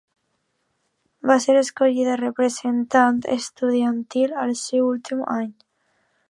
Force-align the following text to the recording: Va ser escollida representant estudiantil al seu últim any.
Va 1.31 1.35
ser 1.43 1.57
escollida 1.59 2.15
representant 2.21 3.21
estudiantil 3.37 4.35
al 4.45 4.57
seu 4.63 4.87
últim 4.95 5.23
any. 5.37 5.55